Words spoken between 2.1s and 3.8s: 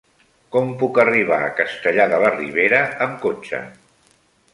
de la Ribera amb cotxe?